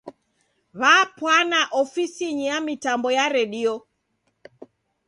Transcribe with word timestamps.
W'apwana 0.79 1.59
ofisinyi 1.81 2.45
ya 2.51 2.57
mitambo 2.67 3.07
ya 3.17 3.25
redio. 3.35 3.73